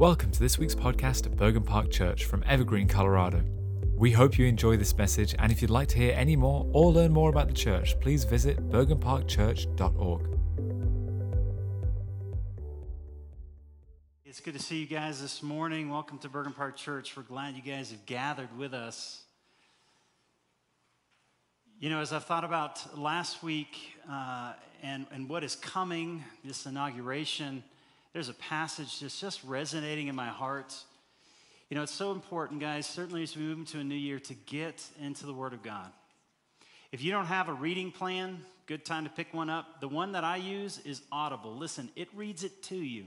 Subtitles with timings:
[0.00, 3.44] Welcome to this week's podcast at Bergen Park Church from Evergreen, Colorado.
[3.98, 6.90] We hope you enjoy this message, and if you'd like to hear any more or
[6.90, 10.38] learn more about the church, please visit bergenparkchurch.org.
[14.24, 15.90] It's good to see you guys this morning.
[15.90, 17.14] Welcome to Bergen Park Church.
[17.14, 19.24] We're glad you guys have gathered with us.
[21.78, 23.76] You know, as I've thought about last week
[24.10, 27.62] uh, and, and what is coming, this inauguration,
[28.12, 30.74] there's a passage that's just resonating in my heart.
[31.68, 34.34] You know, it's so important, guys, certainly as we move into a new year, to
[34.34, 35.90] get into the Word of God.
[36.90, 39.80] If you don't have a reading plan, good time to pick one up.
[39.80, 41.54] The one that I use is Audible.
[41.54, 43.06] Listen, it reads it to you.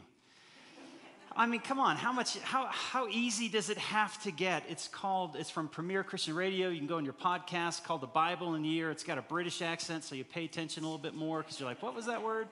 [1.35, 4.63] I mean, come on, how much, how, how easy does it have to get?
[4.69, 6.69] It's called, it's from Premier Christian Radio.
[6.69, 8.91] You can go on your podcast called The Bible in a Year.
[8.91, 11.67] It's got a British accent, so you pay attention a little bit more because you're
[11.67, 12.47] like, what was that word?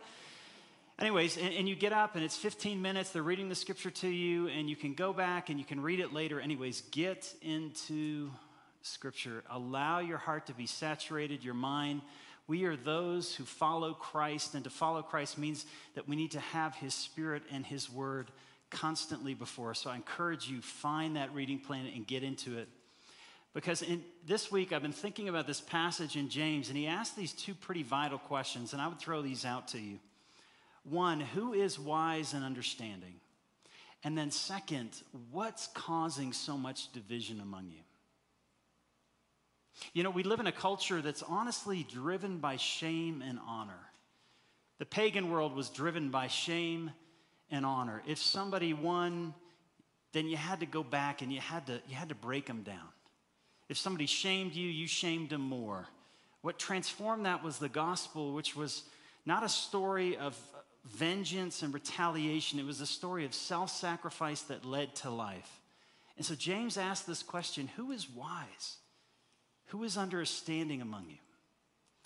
[1.02, 4.08] Anyways, and, and, you get up and it's 15 minutes, they're reading the scripture to
[4.08, 6.40] you, and you can go back and you can read it later.
[6.40, 8.30] Anyways, get into
[8.84, 9.44] scripture.
[9.50, 12.04] Allow your heart to be saturated, your mind.
[12.46, 16.40] We are those who follow Christ, and to follow Christ means that we need to
[16.40, 18.30] have his spirit and his word
[18.70, 19.80] constantly before us.
[19.80, 22.70] So I encourage you, find that reading plan and get into it.
[23.56, 27.16] Because in this week I've been thinking about this passage in James, and he asked
[27.16, 29.98] these two pretty vital questions, and I would throw these out to you.
[30.84, 33.16] One, who is wise and understanding?
[34.04, 34.90] And then, second,
[35.32, 37.82] what's causing so much division among you?
[39.94, 43.80] You know, we live in a culture that's honestly driven by shame and honor.
[44.80, 46.92] The pagan world was driven by shame
[47.52, 48.02] and honor.
[48.08, 49.34] If somebody won,
[50.14, 52.64] then you had to go back and you had to, you had to break them
[52.64, 52.90] down.
[53.70, 55.88] If somebody shamed you, you shamed them more.
[56.42, 58.84] What transformed that was the gospel, which was
[59.26, 60.38] not a story of
[60.86, 62.60] vengeance and retaliation.
[62.60, 65.62] It was a story of self sacrifice that led to life.
[66.18, 68.78] And so James asked this question Who is wise?
[69.68, 71.18] Who is understanding among you?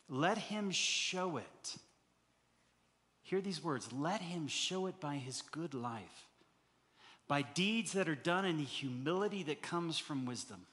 [0.07, 1.75] Let him show it.
[3.23, 6.27] Hear these words let him show it by his good life,
[7.27, 10.67] by deeds that are done in the humility that comes from wisdom.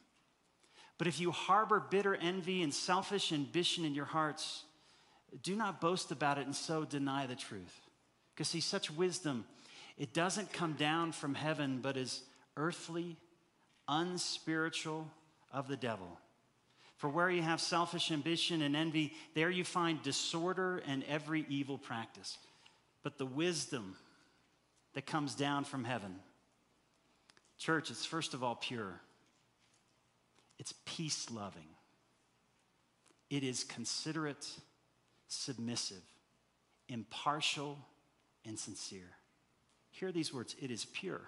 [0.99, 4.65] But if you harbor bitter envy and selfish ambition in your hearts,
[5.43, 7.81] do not boast about it and so deny the truth.
[8.35, 9.45] Because, see, such wisdom,
[9.99, 12.23] it doesn't come down from heaven, but is
[12.57, 13.17] earthly,
[13.89, 15.11] unspiritual,
[15.53, 16.19] of the devil.
[16.97, 21.77] For where you have selfish ambition and envy, there you find disorder and every evil
[21.77, 22.39] practice.
[23.03, 23.97] But the wisdom
[24.95, 26.15] that comes down from heaven,
[27.59, 29.01] church, it's first of all pure,
[30.59, 31.69] it's peace loving,
[33.31, 34.49] it is considerate,
[35.27, 36.03] submissive,
[36.89, 37.79] impartial,
[38.45, 39.11] and sincere.
[39.91, 41.23] Hear these words it is pure,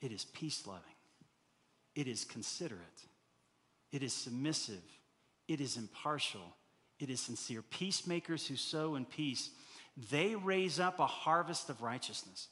[0.00, 0.82] it is peace loving,
[1.94, 2.80] it is considerate,
[3.92, 4.82] it is submissive,
[5.48, 6.56] it is impartial,
[6.98, 7.62] it is sincere.
[7.62, 9.50] Peacemakers who sow in peace,
[10.10, 12.48] they raise up a harvest of righteousness.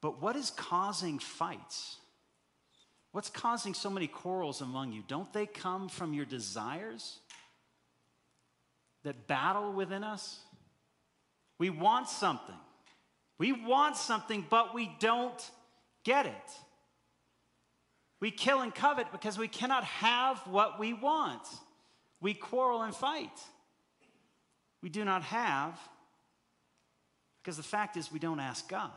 [0.00, 1.96] But what is causing fights?
[3.12, 5.02] What's causing so many quarrels among you?
[5.06, 7.18] Don't they come from your desires
[9.04, 10.40] that battle within us?
[11.58, 12.54] We want something.
[13.38, 15.50] We want something, but we don't
[16.04, 16.32] get it.
[18.20, 21.42] We kill and covet because we cannot have what we want.
[22.20, 23.38] We quarrel and fight.
[24.82, 25.78] We do not have
[27.42, 28.90] because the fact is we don't ask God.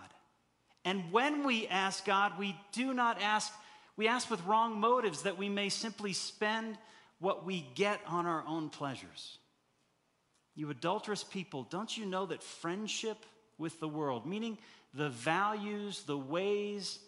[0.86, 3.52] And when we ask God, we do not ask,
[3.98, 6.78] we ask with wrong motives that we may simply spend
[7.20, 9.39] what we get on our own pleasures.
[10.60, 13.26] You adulterous people, don't you know that friendship
[13.58, 14.58] with the world, meaning
[14.94, 17.00] the values, the ways,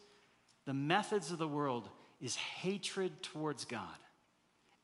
[0.64, 1.90] the methods of the world,
[2.22, 3.84] is hatred towards God?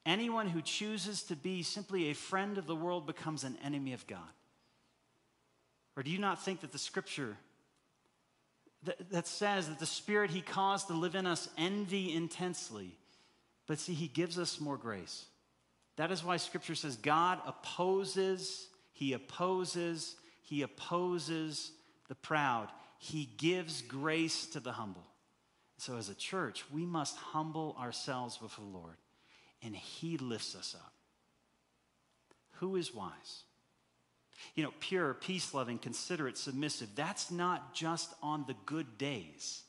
[0.06, 4.06] Anyone who chooses to be simply a friend of the world becomes an enemy of
[4.06, 4.20] God.
[5.96, 7.38] Or do you not think that the scripture
[8.84, 12.98] that, that says that the spirit he caused to live in us envy intensely,
[13.66, 15.24] but see, he gives us more grace?
[15.98, 21.72] That is why scripture says God opposes, he opposes, he opposes
[22.08, 22.70] the proud.
[23.00, 25.06] He gives grace to the humble.
[25.78, 28.96] So, as a church, we must humble ourselves before the Lord,
[29.62, 30.94] and He lifts us up.
[32.54, 33.44] Who is wise?
[34.56, 39.64] You know, pure, peace loving, considerate, submissive, that's not just on the good days,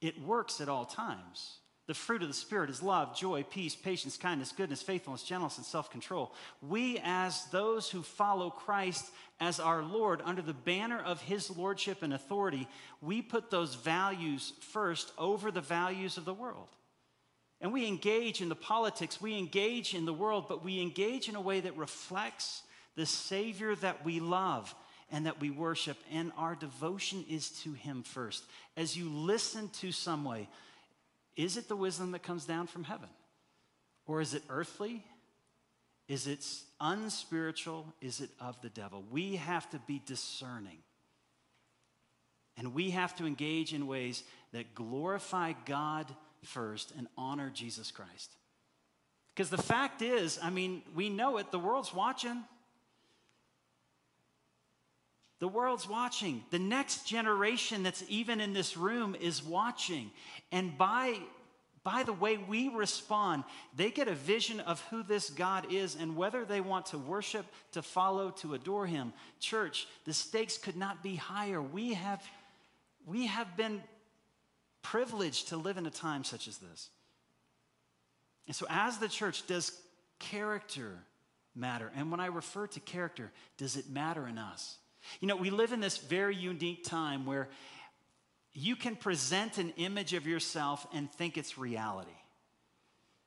[0.00, 1.59] it works at all times.
[1.90, 5.66] The fruit of the Spirit is love, joy, peace, patience, kindness, goodness, faithfulness, gentleness, and
[5.66, 6.32] self control.
[6.62, 9.10] We, as those who follow Christ
[9.40, 12.68] as our Lord, under the banner of His Lordship and authority,
[13.02, 16.68] we put those values first over the values of the world.
[17.60, 21.34] And we engage in the politics, we engage in the world, but we engage in
[21.34, 22.62] a way that reflects
[22.94, 24.72] the Savior that we love
[25.10, 25.98] and that we worship.
[26.12, 28.44] And our devotion is to Him first.
[28.76, 30.46] As you listen to some way,
[31.40, 33.08] is it the wisdom that comes down from heaven?
[34.06, 35.02] Or is it earthly?
[36.06, 36.44] Is it
[36.80, 37.86] unspiritual?
[38.02, 39.04] Is it of the devil?
[39.10, 40.78] We have to be discerning.
[42.58, 44.22] And we have to engage in ways
[44.52, 48.34] that glorify God first and honor Jesus Christ.
[49.34, 52.42] Because the fact is, I mean, we know it, the world's watching.
[55.40, 56.44] The world's watching.
[56.50, 60.10] The next generation that's even in this room is watching.
[60.52, 61.18] And by,
[61.82, 63.44] by the way we respond,
[63.74, 67.46] they get a vision of who this God is and whether they want to worship,
[67.72, 69.14] to follow, to adore Him.
[69.40, 71.62] Church, the stakes could not be higher.
[71.62, 72.22] We have,
[73.06, 73.82] we have been
[74.82, 76.90] privileged to live in a time such as this.
[78.46, 79.72] And so, as the church, does
[80.18, 80.98] character
[81.54, 81.90] matter?
[81.96, 84.76] And when I refer to character, does it matter in us?
[85.20, 87.48] You know, we live in this very unique time where
[88.52, 92.10] you can present an image of yourself and think it's reality.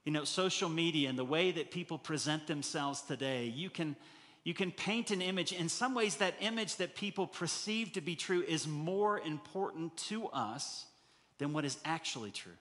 [0.06, 3.96] You know, social media and the way that people present themselves today, you can,
[4.44, 5.54] you can paint an image.
[5.54, 10.28] In some ways, that image that people perceive to be true is more important to
[10.28, 10.86] us
[11.38, 12.52] than what is actually true.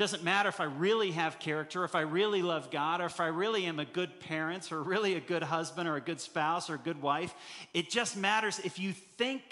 [0.00, 3.26] Doesn't matter if I really have character, if I really love God, or if I
[3.26, 6.76] really am a good parent, or really a good husband, or a good spouse, or
[6.76, 7.34] a good wife.
[7.74, 9.42] It just matters if you think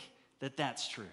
[0.40, 1.04] that that's true.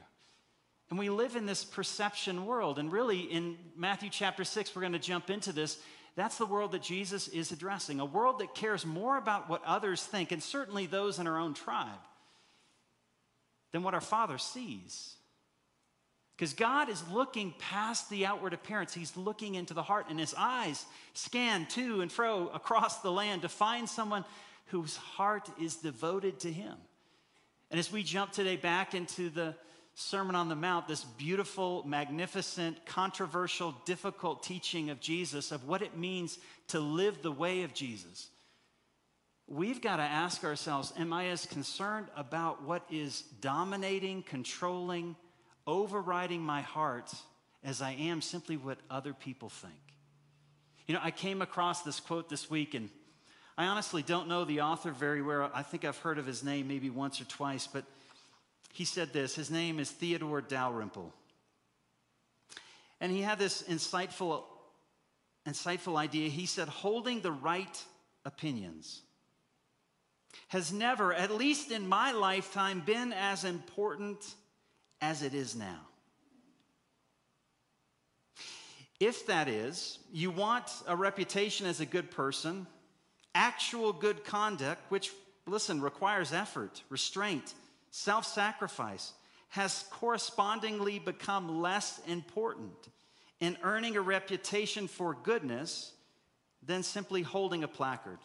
[0.89, 2.79] And we live in this perception world.
[2.79, 5.79] And really, in Matthew chapter 6, we're going to jump into this.
[6.15, 10.01] That's the world that Jesus is addressing a world that cares more about what others
[10.01, 11.89] think, and certainly those in our own tribe,
[13.73, 15.17] than what our Father sees.
[16.35, 18.93] Because God is looking past the outward appearance.
[18.93, 23.43] He's looking into the heart, and his eyes scan to and fro across the land
[23.43, 24.25] to find someone
[24.67, 26.75] whose heart is devoted to him.
[27.71, 29.55] And as we jump today back into the
[29.95, 35.97] Sermon on the Mount, this beautiful, magnificent, controversial, difficult teaching of Jesus, of what it
[35.97, 38.27] means to live the way of Jesus,
[39.47, 45.15] we've got to ask ourselves Am I as concerned about what is dominating, controlling,
[45.67, 47.13] overriding my heart
[47.63, 49.73] as I am simply what other people think.
[50.88, 52.89] You know, I came across this quote this week, and
[53.57, 55.50] I honestly don't know the author very well.
[55.53, 57.85] I think I've heard of his name maybe once or twice, but
[58.73, 59.35] he said this.
[59.35, 61.13] His name is Theodore Dalrymple.
[63.01, 64.44] And he had this insightful,
[65.47, 66.29] insightful idea.
[66.29, 67.83] He said, holding the right
[68.25, 69.01] opinions
[70.50, 74.35] has never, at least in my lifetime, been as important
[75.05, 75.81] as it is now.
[78.99, 82.65] If that is, you want a reputation as a good person,
[83.35, 85.11] actual good conduct, which,
[85.45, 87.53] listen, requires effort, restraint,
[87.91, 89.13] self sacrifice,
[89.49, 92.89] has correspondingly become less important
[93.39, 95.91] in earning a reputation for goodness
[96.65, 98.19] than simply holding a placard,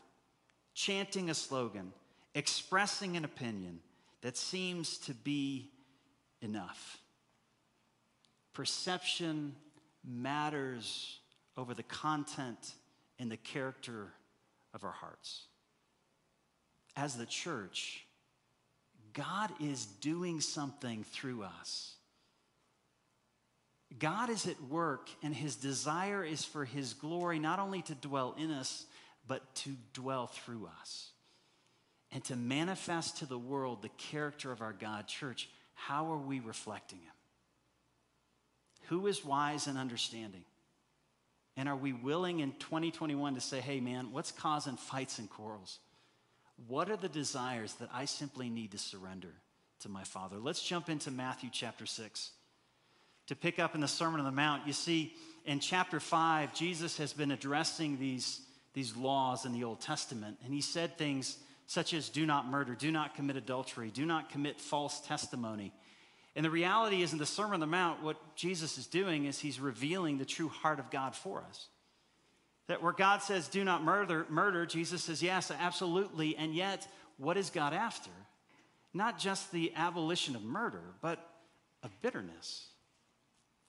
[0.73, 1.93] chanting a slogan,
[2.35, 3.81] expressing an opinion
[4.23, 5.71] that seems to be
[6.43, 6.99] enough.
[8.53, 9.55] Perception
[10.05, 11.19] matters
[11.57, 12.75] over the content
[13.19, 14.09] and the character
[14.75, 15.45] of our hearts.
[16.97, 18.05] As the church,
[19.13, 21.95] God is doing something through us.
[23.99, 28.37] God is at work, and his desire is for his glory not only to dwell
[28.39, 28.87] in us,
[29.27, 31.11] but to dwell through us
[32.13, 35.07] and to manifest to the world the character of our God.
[35.07, 35.49] Church,
[35.87, 37.13] how are we reflecting Him?
[38.89, 40.45] Who is wise and understanding?
[41.57, 45.79] And are we willing in 2021 to say, hey, man, what's causing fights and quarrels?
[46.69, 49.33] What are the desires that I simply need to surrender
[49.81, 50.37] to my Father?
[50.39, 52.31] Let's jump into Matthew chapter 6.
[53.29, 56.99] To pick up in the Sermon on the Mount, you see in chapter 5, Jesus
[56.99, 58.41] has been addressing these,
[58.75, 61.37] these laws in the Old Testament, and he said things
[61.71, 65.73] such as do not murder, do not commit adultery, do not commit false testimony.
[66.35, 69.39] And the reality is, in the Sermon on the Mount, what Jesus is doing is
[69.39, 71.69] he's revealing the true heart of God for us.
[72.67, 76.37] That where God says, do not murder, murder, Jesus says, yes, absolutely.
[76.37, 78.11] And yet, what is God after?
[78.93, 81.25] Not just the abolition of murder, but
[81.85, 82.67] of bitterness,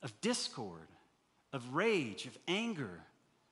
[0.02, 0.88] of discord,
[1.54, 3.04] of rage, of anger,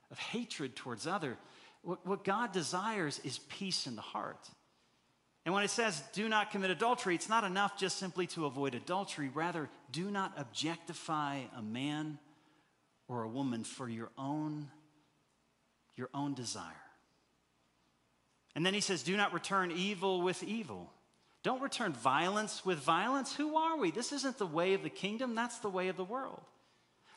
[0.10, 1.38] of hatred towards other.
[1.82, 4.50] What, what God desires is peace in the heart.
[5.46, 8.76] And when it says do not commit adultery, it's not enough just simply to avoid
[8.76, 9.30] adultery.
[9.34, 12.20] Rather, do not objectify a man
[13.08, 14.68] or a woman for your own,
[15.96, 16.64] your own desire.
[18.56, 20.92] And then he says, do not return evil with evil.
[21.44, 23.34] Don't return violence with violence.
[23.36, 23.92] Who are we?
[23.92, 26.42] This isn't the way of the kingdom, that's the way of the world.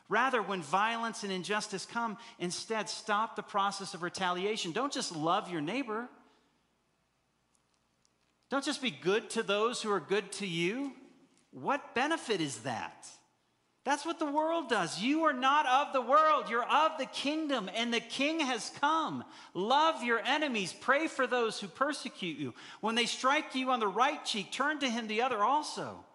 [0.09, 4.71] Rather, when violence and injustice come, instead stop the process of retaliation.
[4.71, 6.09] Don't just love your neighbor.
[8.49, 10.91] Don't just be good to those who are good to you.
[11.51, 13.07] What benefit is that?
[13.85, 15.01] That's what the world does.
[15.01, 19.25] You are not of the world, you're of the kingdom, and the king has come.
[19.53, 22.53] Love your enemies, pray for those who persecute you.
[22.79, 26.05] When they strike you on the right cheek, turn to him the other also.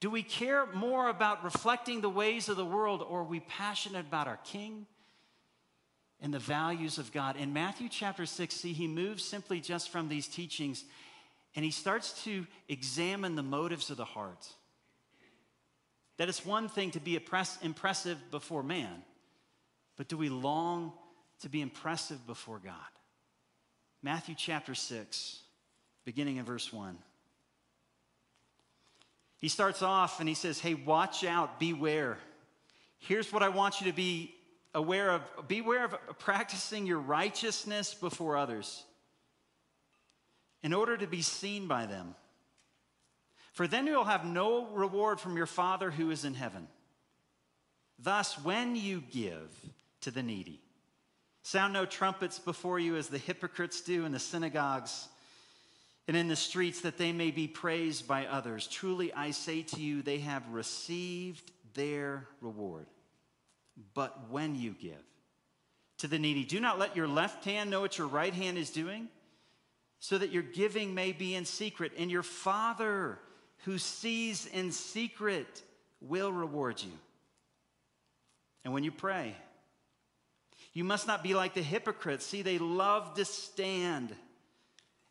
[0.00, 4.06] Do we care more about reflecting the ways of the world, or are we passionate
[4.06, 4.86] about our king
[6.20, 7.36] and the values of God?
[7.36, 10.84] In Matthew chapter 6, see, he moves simply just from these teachings
[11.56, 14.48] and he starts to examine the motives of the heart.
[16.16, 17.16] That it's one thing to be
[17.62, 19.02] impressive before man,
[19.96, 20.92] but do we long
[21.40, 22.74] to be impressive before God?
[24.02, 25.40] Matthew chapter 6,
[26.04, 26.96] beginning in verse 1.
[29.40, 32.18] He starts off and he says, Hey, watch out, beware.
[32.98, 34.34] Here's what I want you to be
[34.74, 38.84] aware of beware of practicing your righteousness before others
[40.62, 42.14] in order to be seen by them.
[43.52, 46.68] For then you will have no reward from your Father who is in heaven.
[47.98, 49.50] Thus, when you give
[50.02, 50.60] to the needy,
[51.42, 55.08] sound no trumpets before you as the hypocrites do in the synagogues
[56.08, 58.66] and in the streets that they may be praised by others.
[58.66, 62.86] Truly, I say to you, they have received their reward.
[63.94, 65.04] But when you give
[65.98, 68.70] to the needy, do not let your left hand know what your right hand is
[68.70, 69.08] doing,
[70.00, 73.18] so that your giving may be in secret, and your Father
[73.64, 75.62] who sees in secret
[76.00, 76.92] will reward you.
[78.64, 79.36] And when you pray,
[80.72, 82.24] you must not be like the hypocrites.
[82.24, 84.14] See, they love to stand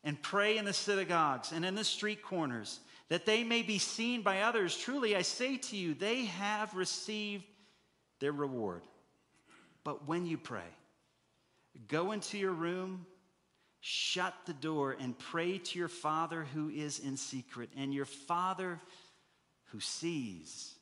[0.04, 4.22] and pray in the synagogues and in the street corners, that they may be seen
[4.22, 4.76] by others.
[4.76, 7.44] Truly, I say to you, they have received
[8.20, 8.82] their reward.
[9.84, 10.68] But when you pray,
[11.88, 13.06] go into your room,
[13.80, 18.78] shut the door, and pray to your Father who is in secret, and your Father
[19.66, 20.74] who sees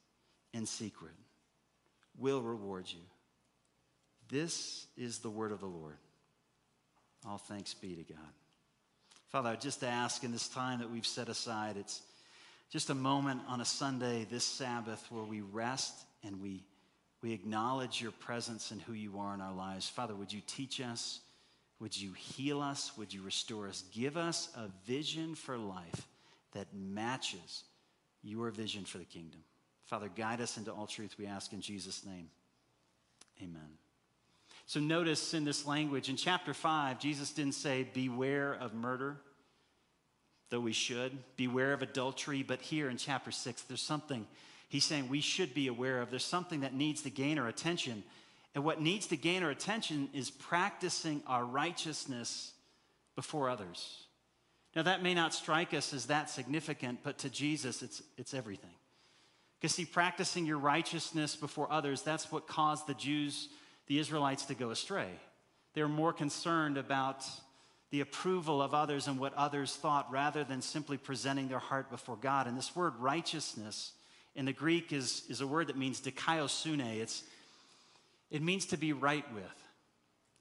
[0.53, 1.13] in secret
[2.19, 3.01] will reward you.
[4.29, 5.97] This is the word of the Lord.
[7.27, 8.33] All thanks be to God.
[9.29, 12.01] Father, I just ask in this time that we've set aside, it's
[12.71, 15.95] just a moment on a Sunday, this Sabbath, where we rest
[16.25, 16.65] and we,
[17.23, 19.89] we acknowledge your presence and who you are in our lives.
[19.89, 21.21] Father, would you teach us?
[21.79, 22.93] Would you heal us?
[22.97, 23.85] Would you restore us?
[23.93, 26.09] Give us a vision for life
[26.53, 27.65] that matches
[28.23, 29.41] your vision for the kingdom.
[29.85, 32.31] Father, guide us into all truth, we ask in Jesus' name.
[33.43, 33.88] Amen.
[34.69, 39.17] So notice in this language, in chapter 5, Jesus didn't say, Beware of murder,
[40.51, 41.17] though we should.
[41.39, 42.43] Beware of adultery.
[42.43, 44.27] But here in chapter 6, there's something
[44.69, 46.11] he's saying we should be aware of.
[46.11, 48.05] There's something that needs to gain our attention.
[48.55, 52.53] And what needs to gain our attention is practicing our righteousness
[53.17, 54.03] before others.
[54.77, 58.75] Now, that may not strike us as that significant, but to Jesus, it's, it's everything.
[59.59, 63.49] Because, see, practicing your righteousness before others, that's what caused the Jews
[63.89, 65.09] the Israelites to go astray.
[65.75, 67.25] They were more concerned about
[67.91, 72.17] the approval of others and what others thought rather than simply presenting their heart before
[72.17, 72.47] God.
[72.47, 73.93] And this word righteousness
[74.35, 76.99] in the Greek is, is a word that means dikaiosune.
[76.99, 77.23] It's,
[78.31, 79.45] it means to be right with.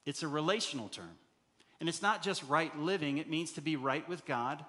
[0.06, 1.18] It's a relational term.
[1.80, 4.64] And it's not just right living, it means to be right with God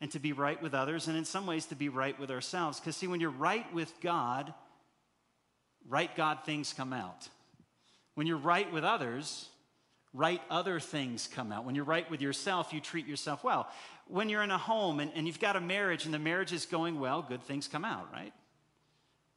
[0.00, 2.78] and to be right with others, and in some ways to be right with ourselves.
[2.78, 4.54] Because, see, when you're right with God,
[5.88, 7.28] right God things come out.
[8.18, 9.46] When you're right with others,
[10.12, 11.64] right other things come out.
[11.64, 13.68] When you're right with yourself, you treat yourself well.
[14.08, 16.66] When you're in a home and, and you've got a marriage and the marriage is
[16.66, 18.32] going well, good things come out, right?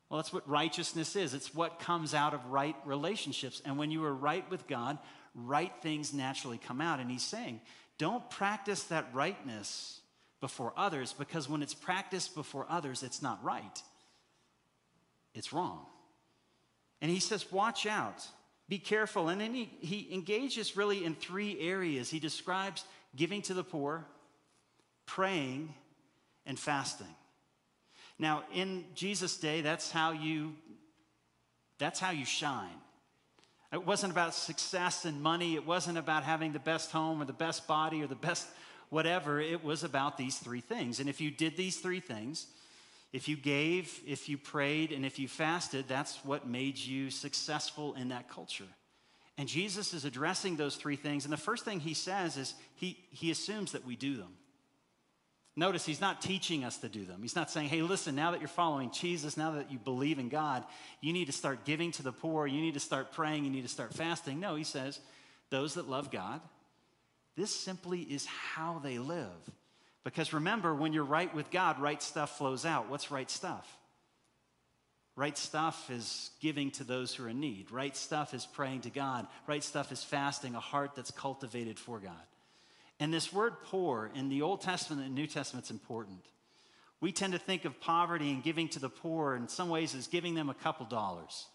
[0.09, 1.35] Well, that's what righteousness is.
[1.35, 3.61] It's what comes out of right relationships.
[3.65, 4.97] And when you are right with God,
[5.35, 6.99] right things naturally come out.
[6.99, 7.61] And he's saying,
[7.99, 9.99] don't practice that rightness
[10.39, 13.79] before others because when it's practiced before others, it's not right.
[15.35, 15.85] It's wrong.
[16.99, 18.25] And he says, watch out.
[18.71, 19.27] Be careful.
[19.27, 22.09] And then he, he engages really in three areas.
[22.09, 24.05] He describes giving to the poor,
[25.05, 25.73] praying,
[26.45, 27.13] and fasting.
[28.17, 30.55] Now, in Jesus' day, that's how you
[31.79, 32.79] That's how you shine.
[33.73, 35.55] It wasn't about success and money.
[35.55, 38.47] It wasn't about having the best home or the best body or the best
[38.89, 39.41] whatever.
[39.41, 41.01] It was about these three things.
[41.01, 42.47] And if you did these three things,
[43.13, 47.93] if you gave, if you prayed, and if you fasted, that's what made you successful
[47.95, 48.67] in that culture.
[49.37, 51.25] And Jesus is addressing those three things.
[51.25, 54.37] And the first thing he says is he, he assumes that we do them.
[55.55, 57.21] Notice he's not teaching us to do them.
[57.21, 60.29] He's not saying, hey, listen, now that you're following Jesus, now that you believe in
[60.29, 60.63] God,
[61.01, 63.63] you need to start giving to the poor, you need to start praying, you need
[63.63, 64.39] to start fasting.
[64.39, 64.99] No, he says,
[65.49, 66.39] those that love God,
[67.35, 69.27] this simply is how they live.
[70.03, 72.89] Because remember, when you're right with God, right stuff flows out.
[72.89, 73.77] What's right stuff?
[75.15, 77.71] Right stuff is giving to those who are in need.
[77.71, 79.27] Right stuff is praying to God.
[79.45, 82.13] Right stuff is fasting, a heart that's cultivated for God.
[82.99, 86.19] And this word poor in the Old Testament and New Testament is important.
[87.01, 90.07] We tend to think of poverty and giving to the poor in some ways as
[90.07, 91.47] giving them a couple dollars,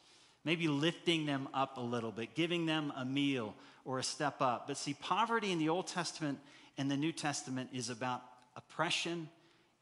[0.44, 4.66] maybe lifting them up a little bit, giving them a meal or a step up.
[4.66, 6.40] But see, poverty in the Old Testament
[6.76, 8.22] and the New Testament is about
[8.56, 9.28] oppression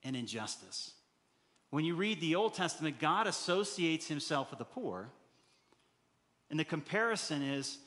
[0.02, 0.93] and injustice.
[1.71, 5.09] When you read the Old Testament, God associates himself with the poor.
[6.50, 7.78] And the comparison is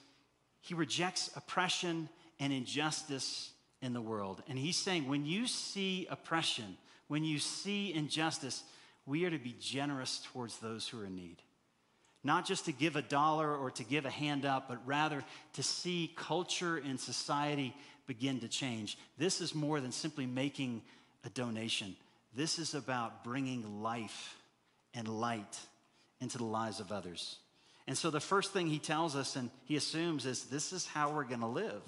[0.61, 3.51] he rejects oppression and injustice
[3.81, 4.41] in the world.
[4.49, 6.77] And he's saying, when you see oppression,
[7.07, 8.63] when you see injustice,
[9.05, 11.41] we are to be generous towards those who are in need.
[12.23, 15.63] Not just to give a dollar or to give a hand up, but rather to
[15.63, 17.73] see culture and society
[18.07, 18.97] begin to change.
[19.17, 20.81] This is more than simply making
[21.23, 21.95] a donation.
[22.33, 24.37] This is about bringing life
[24.93, 25.59] and light
[26.19, 27.37] into the lives of others.
[27.85, 31.11] And so the first thing he tells us and he assumes is this is how
[31.11, 31.81] we're going to live.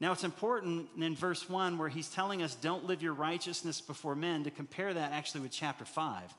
[0.00, 4.14] Now it's important in verse 1 where he's telling us don't live your righteousness before
[4.14, 6.34] men to compare that actually with chapter 5.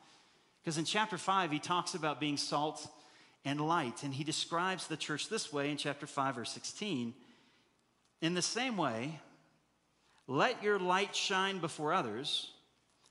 [0.62, 2.88] Because in chapter 5 he talks about being salt
[3.44, 7.14] and light and he describes the church this way in chapter 5 verse 16
[8.22, 9.20] in the same way,
[10.28, 12.52] let your light shine before others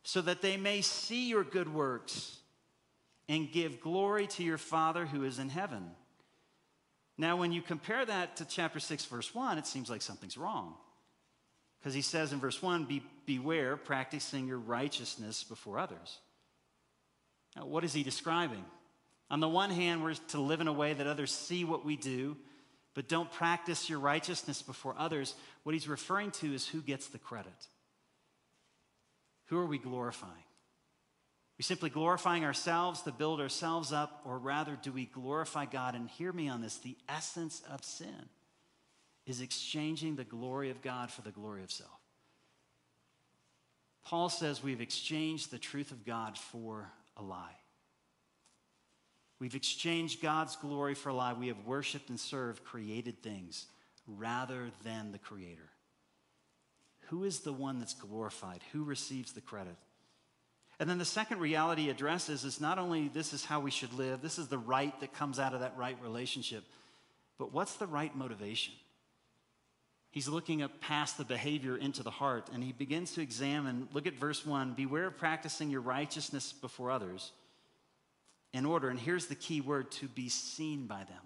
[0.03, 2.38] so that they may see your good works
[3.29, 5.91] and give glory to your Father who is in heaven.
[7.19, 10.75] Now, when you compare that to chapter 6, verse 1, it seems like something's wrong.
[11.78, 16.19] Because he says in verse 1, Be, Beware practicing your righteousness before others.
[17.56, 18.65] Now, what is he describing?
[19.30, 21.97] On the one hand, we're to live in a way that others see what we
[21.97, 22.37] do
[22.99, 27.19] but don't practice your righteousness before others, what he's referring to is who gets the
[27.19, 27.69] credit.
[29.47, 30.32] Who are we glorifying?
[31.56, 35.95] we simply glorifying ourselves to build ourselves up, or rather, do we glorify God?
[35.95, 38.30] And hear me on this the essence of sin
[39.26, 42.00] is exchanging the glory of God for the glory of self.
[44.06, 47.58] Paul says we've exchanged the truth of God for a lie.
[49.41, 51.33] We've exchanged God's glory for a lie.
[51.33, 53.67] We have worshiped and served created things
[54.07, 55.69] rather than the Creator.
[57.09, 58.63] Who is the one that's glorified?
[58.73, 59.77] Who receives the credit?
[60.81, 64.23] And then the second reality addresses is not only this is how we should live,
[64.23, 66.65] this is the right that comes out of that right relationship,
[67.39, 68.75] but what's the right motivation?
[70.11, 73.89] He's looking up past the behavior into the heart, and he begins to examine.
[73.93, 77.33] Look at verse 1 Beware of practicing your righteousness before others
[78.52, 81.23] in order, and here's the key word to be seen by them.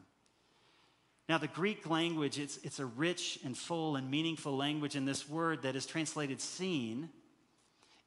[1.28, 5.28] Now, the Greek language, it's, it's a rich and full and meaningful language, and this
[5.28, 7.08] word that is translated seen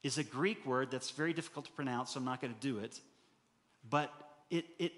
[0.04, 2.80] is a Greek word that's very difficult to pronounce, so I'm not going to do
[2.80, 2.99] it.
[3.89, 4.13] But
[4.49, 4.91] it, it,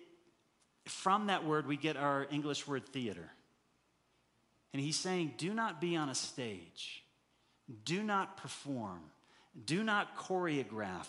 [0.86, 3.30] from that word, we get our English word theater.
[4.74, 7.04] And he's saying, do not be on a stage,
[7.86, 9.00] do not perform,
[9.66, 11.08] do not choreograph,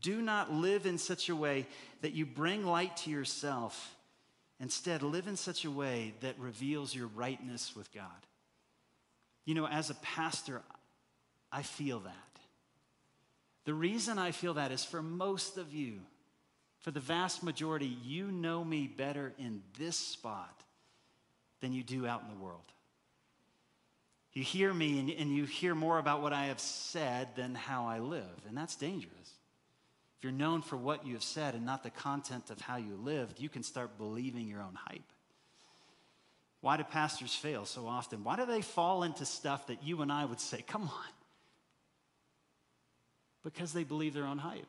[0.00, 1.66] do not live in such a way
[2.02, 3.94] that you bring light to yourself.
[4.58, 8.06] Instead, live in such a way that reveals your rightness with God.
[9.44, 10.62] You know, as a pastor,
[11.52, 12.12] I feel that.
[13.64, 16.00] The reason I feel that is for most of you,
[16.80, 20.62] for the vast majority, you know me better in this spot
[21.60, 22.72] than you do out in the world.
[24.36, 27.86] You hear me and, and you hear more about what I have said than how
[27.86, 29.30] I live, and that's dangerous.
[30.18, 32.96] If you're known for what you have said and not the content of how you
[33.02, 35.10] lived, you can start believing your own hype.
[36.60, 38.24] Why do pastors fail so often?
[38.24, 41.12] Why do they fall into stuff that you and I would say, come on?
[43.42, 44.68] Because they believe their own hype.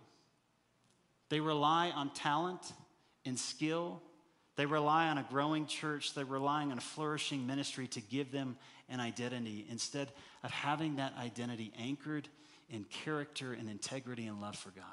[1.27, 2.62] They rely on talent
[3.25, 4.01] and skill.
[4.58, 6.13] They rely on a growing church.
[6.13, 8.58] They're relying on a flourishing ministry to give them
[8.89, 10.10] an identity instead
[10.43, 12.28] of having that identity anchored
[12.70, 14.84] in character and integrity and love for God.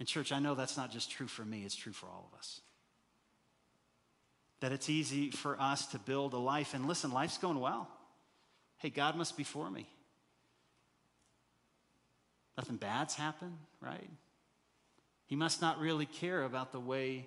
[0.00, 2.38] And, church, I know that's not just true for me, it's true for all of
[2.38, 2.60] us.
[4.60, 6.74] that it's easy for us to build a life.
[6.74, 7.88] And listen, life's going well.
[8.78, 9.86] Hey, God must be for me.
[12.56, 14.08] Nothing bad's happened, right?
[15.26, 17.26] He must not really care about the way,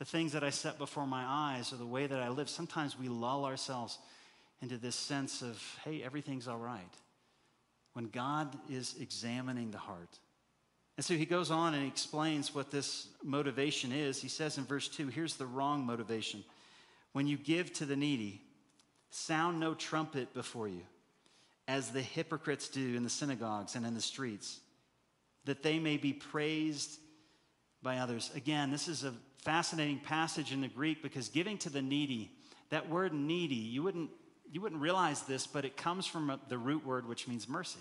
[0.00, 2.48] the things that I set before my eyes or the way that I live.
[2.48, 3.98] Sometimes we lull ourselves
[4.62, 6.80] into this sense of, hey, everything's all right.
[7.92, 10.18] When God is examining the heart.
[10.96, 14.22] And so he goes on and explains what this motivation is.
[14.22, 16.44] He says in verse 2 here's the wrong motivation.
[17.12, 18.40] When you give to the needy,
[19.10, 20.82] sound no trumpet before you,
[21.68, 24.60] as the hypocrites do in the synagogues and in the streets,
[25.44, 26.98] that they may be praised
[27.82, 28.30] by others.
[28.34, 29.12] Again, this is a
[29.44, 32.30] fascinating passage in the Greek because giving to the needy,
[32.70, 34.10] that word needy, you wouldn't,
[34.50, 37.80] you wouldn't realize this, but it comes from the root word which means mercy.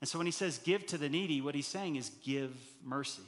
[0.00, 3.22] And so when he says give to the needy, what he's saying is give mercy.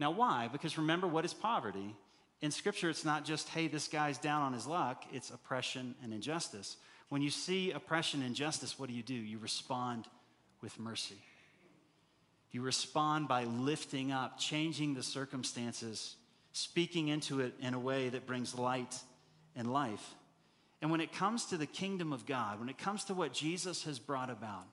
[0.00, 0.48] Now, why?
[0.50, 1.94] Because remember, what is poverty?
[2.40, 6.12] in Scripture, it's not just, hey, this guy's down on his luck, it's oppression and
[6.12, 6.76] injustice.
[7.08, 9.14] When you see oppression and injustice, what do you do?
[9.14, 10.06] You respond
[10.60, 11.16] with mercy.
[12.50, 16.16] You respond by lifting up, changing the circumstances,
[16.52, 18.96] speaking into it in a way that brings light
[19.54, 20.14] and life.
[20.80, 23.84] And when it comes to the kingdom of God, when it comes to what Jesus
[23.84, 24.64] has brought about,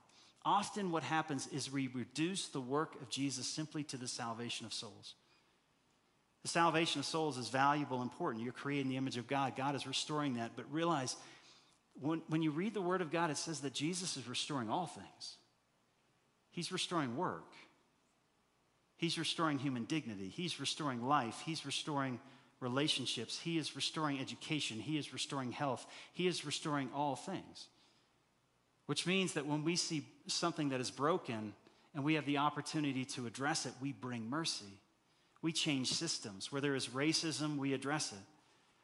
[0.44, 4.72] often what happens is we reduce the work of Jesus simply to the salvation of
[4.72, 5.14] souls.
[6.42, 8.44] The salvation of souls is valuable, important.
[8.44, 9.56] You're creating the image of God.
[9.56, 10.52] God is restoring that.
[10.54, 11.16] But realize
[12.00, 14.86] when, when you read the Word of God, it says that Jesus is restoring all
[14.86, 15.36] things.
[16.52, 17.52] He's restoring work,
[18.96, 22.20] He's restoring human dignity, He's restoring life, He's restoring
[22.60, 27.66] relationships, He is restoring education, He is restoring health, He is restoring all things.
[28.86, 31.52] Which means that when we see something that is broken
[31.94, 34.80] and we have the opportunity to address it, we bring mercy
[35.46, 36.50] we change systems.
[36.50, 38.18] Where there is racism, we address it.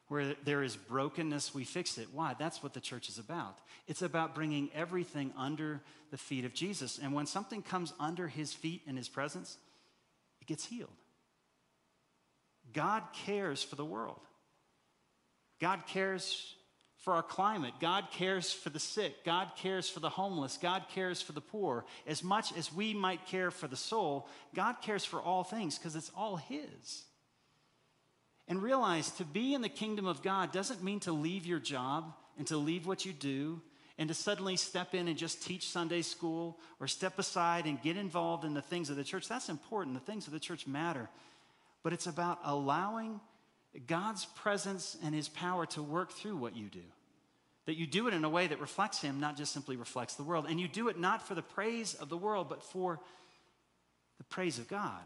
[0.06, 2.06] Where there is brokenness, we fix it.
[2.12, 2.36] Why?
[2.38, 3.58] That's what the church is about.
[3.88, 5.80] It's about bringing everything under
[6.12, 7.00] the feet of Jesus.
[7.02, 9.56] And when something comes under his feet in his presence,
[10.42, 10.90] it gets healed.
[12.72, 14.20] God cares for the world.
[15.60, 16.56] God cares
[16.98, 17.74] for our climate.
[17.80, 19.24] God cares for the sick.
[19.24, 20.58] God cares for the homeless.
[20.60, 21.84] God cares for the poor.
[22.08, 25.94] As much as we might care for the soul, God cares for all things because
[25.94, 27.04] it's all His.
[28.48, 32.12] And realize to be in the kingdom of God doesn't mean to leave your job
[32.36, 33.62] and to leave what you do
[33.98, 37.96] and to suddenly step in and just teach Sunday school or step aside and get
[37.96, 39.28] involved in the things of the church.
[39.28, 39.94] That's important.
[39.94, 41.08] The things of the church matter.
[41.82, 43.20] But it's about allowing
[43.86, 46.82] God's presence and his power to work through what you do.
[47.66, 50.24] That you do it in a way that reflects him, not just simply reflects the
[50.24, 50.46] world.
[50.48, 52.98] And you do it not for the praise of the world, but for
[54.18, 55.02] the praise of God.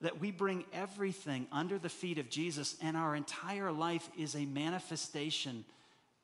[0.00, 4.44] That we bring everything under the feet of Jesus, and our entire life is a
[4.44, 5.64] manifestation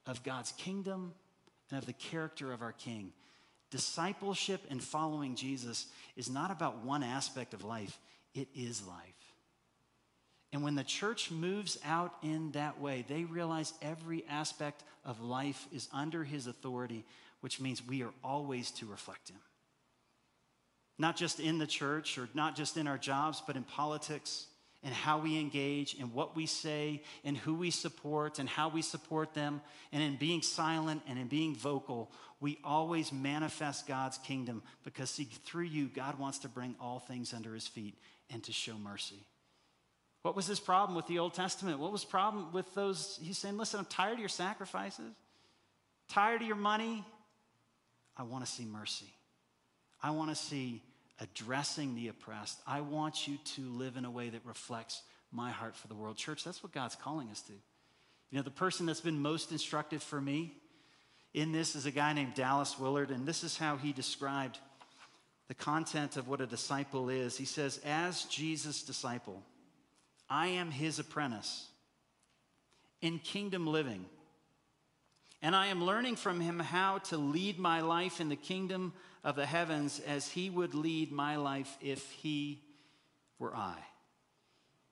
[0.06, 1.12] of God's kingdom
[1.70, 3.12] and of the character of our King.
[3.70, 7.98] Discipleship and following Jesus is not about one aspect of life,
[8.34, 9.14] it is life.
[10.52, 15.68] And when the church moves out in that way, they realize every aspect of life
[15.72, 17.04] is under his authority,
[17.40, 19.38] which means we are always to reflect him.
[20.98, 24.46] Not just in the church or not just in our jobs, but in politics
[24.82, 28.82] and how we engage and what we say and who we support and how we
[28.82, 29.60] support them.
[29.92, 35.24] And in being silent and in being vocal, we always manifest God's kingdom because see,
[35.24, 37.94] through you, God wants to bring all things under his feet
[38.30, 39.26] and to show mercy.
[40.22, 41.78] What was his problem with the Old Testament?
[41.78, 43.18] What was problem with those?
[43.22, 45.12] He's saying, listen, I'm tired of your sacrifices,
[46.08, 47.04] tired of your money.
[48.16, 49.12] I want to see mercy.
[50.02, 50.82] I want to see
[51.20, 52.60] addressing the oppressed.
[52.66, 56.16] I want you to live in a way that reflects my heart for the world.
[56.16, 57.52] Church, that's what God's calling us to.
[57.52, 60.54] You know, the person that's been most instructive for me
[61.34, 64.58] in this is a guy named Dallas Willard, and this is how he described
[65.48, 67.36] the content of what a disciple is.
[67.36, 69.42] He says, As Jesus' disciple,
[70.28, 71.66] I am his apprentice
[73.02, 74.06] in kingdom living.
[75.42, 78.92] And I am learning from him how to lead my life in the kingdom
[79.24, 82.62] of the heavens as he would lead my life if he
[83.38, 83.76] were I.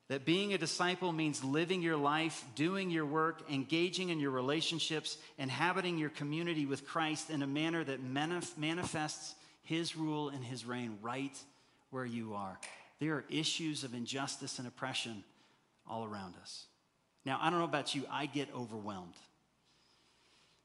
[0.09, 5.19] That being a disciple means living your life, doing your work, engaging in your relationships,
[5.37, 10.99] inhabiting your community with Christ in a manner that manifests his rule and his reign
[11.03, 11.37] right
[11.91, 12.59] where you are
[13.01, 15.23] there are issues of injustice and oppression
[15.87, 16.67] all around us.
[17.25, 19.15] Now, I don't know about you, I get overwhelmed.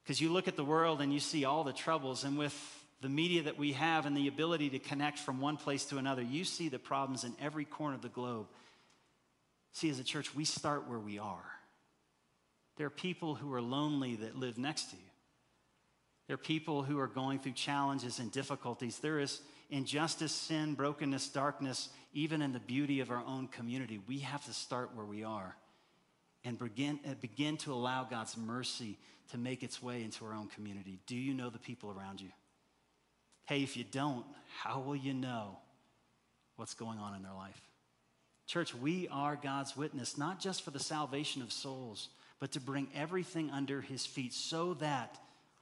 [0.04, 2.54] Because you look at the world and you see all the troubles, and with
[3.04, 6.22] the media that we have and the ability to connect from one place to another,
[6.22, 8.48] you see the problems in every corner of the globe.
[9.74, 11.44] See, as a church, we start where we are.
[12.78, 15.02] There are people who are lonely that live next to you.
[16.28, 19.00] There are people who are going through challenges and difficulties.
[19.00, 24.00] There is injustice, sin, brokenness, darkness, even in the beauty of our own community.
[24.08, 25.58] We have to start where we are
[26.46, 28.98] and begin, uh, begin to allow God's mercy
[29.32, 31.00] to make its way into our own community.
[31.06, 32.30] Do you know the people around you?
[33.46, 34.26] Hey, if you don't,
[34.62, 35.58] how will you know
[36.56, 37.62] what's going on in their life?
[38.48, 42.88] Church, we are God's witness, not just for the salvation of souls, but to bring
[42.96, 45.18] everything under his feet so that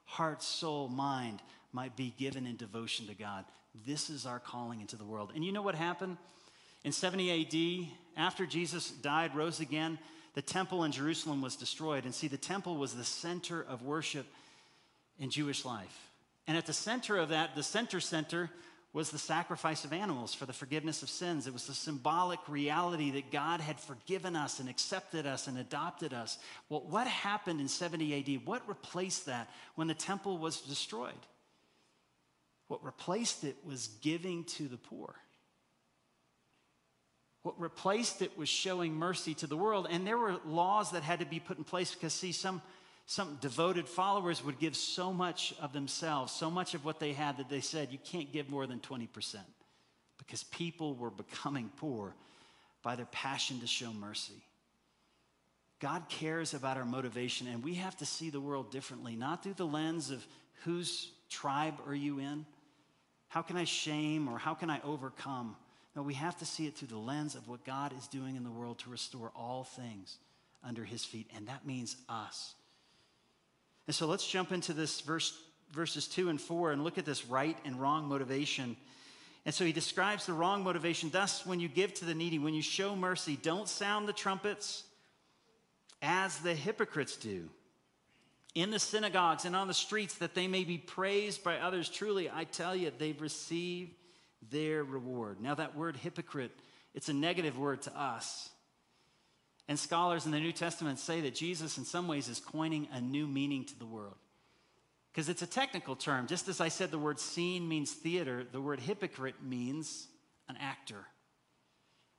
[0.06, 1.42] heart, soul, mind
[1.72, 3.46] might be given in devotion to God.
[3.86, 5.32] This is our calling into the world.
[5.34, 6.18] And you know what happened?
[6.84, 9.98] In 70 AD, after Jesus died, rose again,
[10.34, 12.06] the temple in Jerusalem was destroyed.
[12.06, 14.26] And see, the temple was the center of worship
[15.20, 16.11] in Jewish life.
[16.48, 18.50] And at the center of that, the center center,
[18.94, 21.48] was the sacrifice of animals for the forgiveness of sins.
[21.48, 26.14] It was the symbolic reality that God had forgiven us and accepted us and adopted
[26.14, 26.38] us.
[26.68, 28.46] Well, what happened in 70 AD?
[28.46, 31.14] What replaced that when the temple was destroyed?
[32.68, 35.16] What replaced it was giving to the poor.
[37.44, 39.88] What replaced it was showing mercy to the world.
[39.90, 42.62] And there were laws that had to be put in place because, see, some
[43.06, 47.38] some devoted followers would give so much of themselves, so much of what they had
[47.38, 49.36] that they said, you can't give more than 20%
[50.18, 52.14] because people were becoming poor
[52.84, 54.42] by their passion to show mercy.
[55.80, 59.56] God cares about our motivation, and we have to see the world differently, not through
[59.56, 60.26] the lens of
[60.64, 62.46] whose tribe are you in?
[63.30, 65.56] How can I shame or how can I overcome?
[65.96, 68.44] No, we have to see it through the lens of what God is doing in
[68.44, 70.18] the world to restore all things
[70.64, 72.54] under his feet, and that means us.
[73.92, 75.38] And so let's jump into this verse,
[75.74, 78.78] verses 2 and 4 and look at this right and wrong motivation.
[79.46, 81.10] And so he describes the wrong motivation.
[81.10, 84.86] Thus, when you give to the needy, when you show mercy, don't sound the trumpets
[86.02, 87.50] as the hypocrites do
[88.56, 91.90] in the synagogues and on the streets that they may be praised by others.
[91.90, 93.92] Truly, I tell you, they've received
[94.52, 95.42] their reward.
[95.42, 96.58] Now, that word hypocrite,
[96.94, 98.52] it's a negative word to us.
[99.68, 103.00] And scholars in the New Testament say that Jesus, in some ways, is coining a
[103.00, 104.18] new meaning to the world.
[105.12, 106.28] Because it's a technical term.
[106.28, 110.08] Just as I said the word seen means theater, the word hypocrite means
[110.48, 111.06] an actor.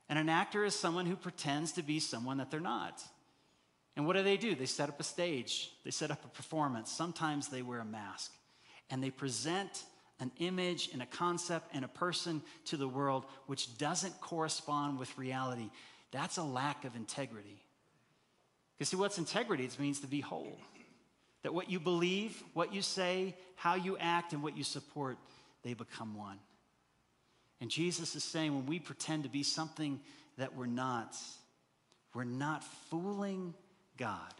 [0.09, 3.03] And an actor is someone who pretends to be someone that they're not.
[3.97, 4.55] And what do they do?
[4.55, 6.91] They set up a stage, they set up a performance.
[6.91, 8.33] Sometimes they wear a mask.
[8.91, 9.85] And they present
[10.21, 15.17] an image and a concept and a person to the world which doesn't correspond with
[15.17, 15.71] reality.
[16.13, 17.63] That's a lack of integrity.
[18.77, 19.65] Because, see, what's integrity?
[19.65, 20.59] It means to be whole.
[21.43, 25.19] That what you believe, what you say, how you act, and what you support,
[25.65, 26.39] they become one.
[27.61, 30.01] And Jesus is saying when we pretend to be something
[30.37, 31.17] that we're not,
[32.15, 33.55] we're not fooling
[33.97, 34.35] God,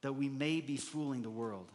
[0.00, 1.70] though we may be fooling the world.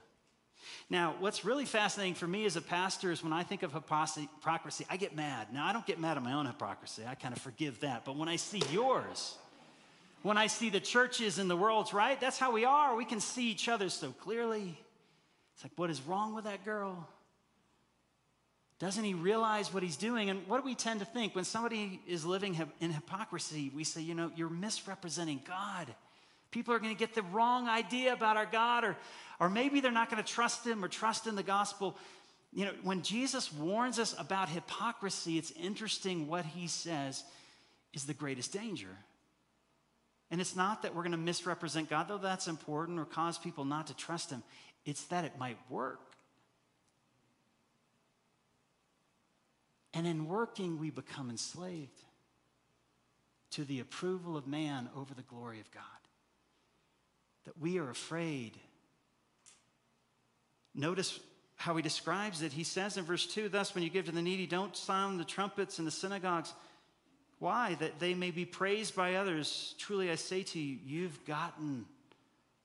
[0.89, 4.85] Now, what's really fascinating for me as a pastor is when I think of hypocrisy,
[4.89, 5.47] I get mad.
[5.53, 8.05] Now, I don't get mad at my own hypocrisy, I kind of forgive that.
[8.05, 9.35] But when I see yours,
[10.21, 12.95] when I see the churches and the world's right, that's how we are.
[12.95, 14.77] We can see each other so clearly.
[15.53, 17.07] It's like, what is wrong with that girl?
[18.77, 20.29] Doesn't he realize what he's doing?
[20.29, 23.71] And what do we tend to think when somebody is living in hypocrisy?
[23.73, 25.93] We say, you know, you're misrepresenting God.
[26.51, 28.97] People are going to get the wrong idea about our God, or
[29.39, 31.97] or maybe they're not going to trust him or trust in the gospel.
[32.53, 37.23] You know, when Jesus warns us about hypocrisy, it's interesting what he says
[37.93, 38.95] is the greatest danger.
[40.31, 43.65] And it's not that we're going to misrepresent God, though that's important, or cause people
[43.65, 44.43] not to trust him.
[44.85, 45.99] It's that it might work.
[49.93, 52.03] And in working, we become enslaved
[53.51, 55.83] to the approval of man over the glory of God.
[57.45, 58.57] That we are afraid
[60.75, 61.19] Notice
[61.55, 62.51] how he describes it.
[62.51, 65.25] He says in verse 2 Thus, when you give to the needy, don't sound the
[65.25, 66.53] trumpets in the synagogues.
[67.39, 67.75] Why?
[67.75, 69.75] That they may be praised by others.
[69.77, 71.85] Truly, I say to you, you've gotten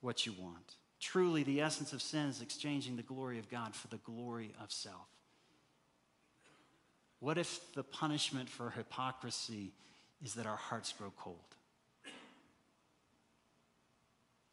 [0.01, 0.75] what you want.
[0.99, 4.71] Truly, the essence of sin is exchanging the glory of God for the glory of
[4.71, 5.07] self.
[7.19, 9.73] What if the punishment for hypocrisy
[10.23, 11.37] is that our hearts grow cold?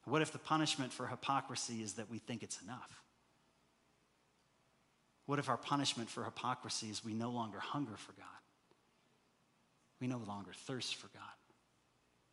[0.05, 3.03] What if the punishment for hypocrisy is that we think it's enough?
[5.29, 8.25] What if our punishment for hypocrisy is we no longer hunger for God?
[10.01, 11.23] We no longer thirst for God.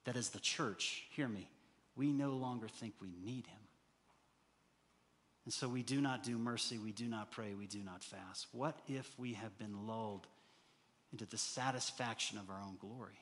[0.05, 1.49] That as the church, hear me,
[1.97, 3.59] we no longer think we need Him.
[5.43, 8.47] And so we do not do mercy, we do not pray, we do not fast.
[8.53, 10.25] What if we have been lulled
[11.11, 13.19] into the satisfaction of our own glory,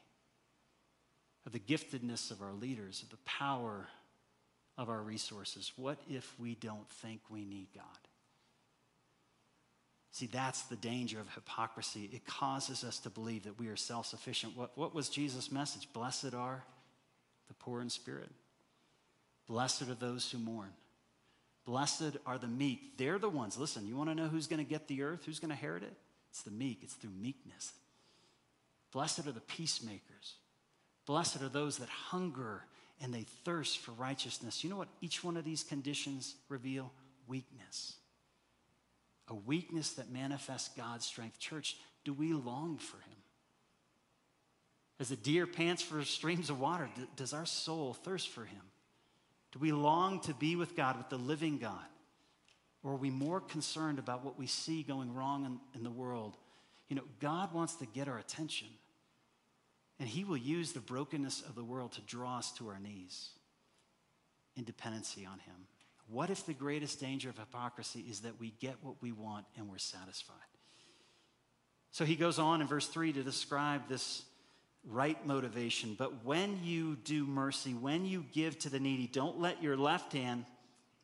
[1.47, 3.87] of the giftedness of our leaders, of the power
[4.77, 5.71] of our resources?
[5.77, 8.02] What if we don't think we need God?
[10.13, 12.07] See, that's the danger of hypocrisy.
[12.13, 14.55] It causes us to believe that we are self sufficient.
[14.55, 15.91] What, what was Jesus' message?
[15.91, 16.63] Blessed are
[17.47, 18.29] the poor in spirit,
[19.47, 20.69] blessed are those who mourn.
[21.65, 22.97] Blessed are the meek.
[22.97, 23.57] They're the ones.
[23.57, 25.23] Listen, you want to know who's going to get the earth?
[25.25, 25.93] Who's going to inherit it?
[26.29, 27.71] It's the meek, it's through meekness.
[28.91, 30.35] Blessed are the peacemakers.
[31.05, 32.63] Blessed are those that hunger
[33.01, 34.63] and they thirst for righteousness.
[34.63, 36.91] You know what each one of these conditions reveal?
[37.27, 37.95] Weakness.
[39.33, 41.39] A weakness that manifests God's strength.
[41.39, 43.17] Church, do we long for Him?
[44.99, 48.61] As a deer pants for streams of water, does our soul thirst for Him?
[49.51, 51.83] Do we long to be with God, with the living God?
[52.83, 56.37] Or are we more concerned about what we see going wrong in, in the world?
[56.87, 58.67] You know, God wants to get our attention.
[59.99, 63.29] And He will use the brokenness of the world to draw us to our knees
[64.55, 65.55] in dependency on Him.
[66.07, 69.69] What if the greatest danger of hypocrisy is that we get what we want and
[69.69, 70.35] we're satisfied?
[71.91, 74.23] So he goes on in verse 3 to describe this
[74.85, 75.95] right motivation.
[75.97, 80.13] But when you do mercy, when you give to the needy, don't let your left
[80.13, 80.45] hand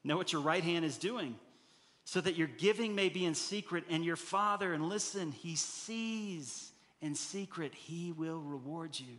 [0.04, 1.36] know what your right hand is doing,
[2.06, 6.72] so that your giving may be in secret, and your Father, and listen, He sees
[7.02, 9.18] in secret, He will reward you.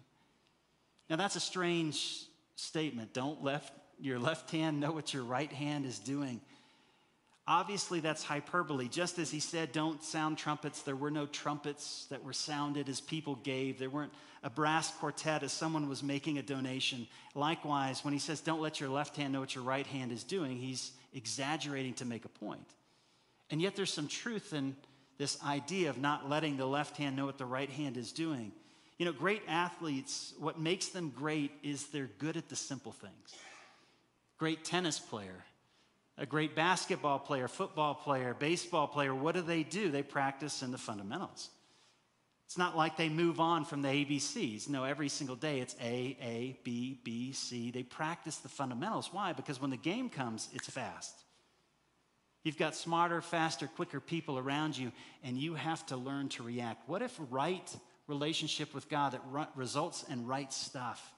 [1.08, 2.24] Now, that's a strange
[2.56, 3.12] statement.
[3.12, 6.40] Don't let your left hand know what your right hand is doing.
[7.46, 8.86] Obviously, that's hyperbole.
[8.86, 13.00] Just as he said, don't sound trumpets, there were no trumpets that were sounded as
[13.00, 13.78] people gave.
[13.78, 17.08] There weren't a brass quartet as someone was making a donation.
[17.34, 20.22] Likewise, when he says, don't let your left hand know what your right hand is
[20.22, 22.74] doing, he's exaggerating to make a point.
[23.50, 24.76] And yet, there's some truth in
[25.18, 28.52] this idea of not letting the left hand know what the right hand is doing.
[28.96, 33.34] You know, great athletes, what makes them great is they're good at the simple things.
[34.40, 35.44] Great tennis player,
[36.16, 39.90] a great basketball player, football player, baseball player, what do they do?
[39.90, 41.50] They practice in the fundamentals.
[42.46, 44.66] It's not like they move on from the ABCs.
[44.66, 47.70] No, every single day it's A, A, B, B, C.
[47.70, 49.10] They practice the fundamentals.
[49.12, 49.34] Why?
[49.34, 51.14] Because when the game comes, it's fast.
[52.42, 54.90] You've got smarter, faster, quicker people around you,
[55.22, 56.88] and you have to learn to react.
[56.88, 57.76] What if right
[58.06, 59.22] relationship with God that
[59.54, 61.12] results in right stuff?